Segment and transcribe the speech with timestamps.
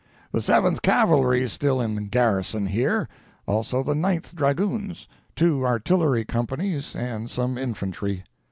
[0.31, 3.07] The Seventh Cavalry still in garrison, here;
[3.45, 8.23] also the Ninth Dragoons, two artillery companies, and some infantry.